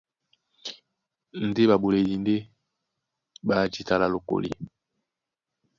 Ndé 1.47 1.61
ɓaɓoledi 1.69 2.13
ndé 2.21 2.35
ɓá 3.47 3.55
e 3.65 3.69
jǐta 3.73 3.95
lá 4.01 4.07
lokólí. 4.13 4.49